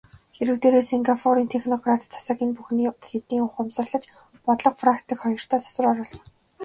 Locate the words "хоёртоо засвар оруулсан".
5.21-6.21